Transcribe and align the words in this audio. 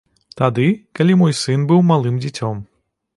Тады, 0.39 0.65
калі 0.99 1.17
мой 1.21 1.35
сын 1.41 1.65
быў 1.73 1.83
малым 1.91 2.15
дзіцем. 2.25 2.65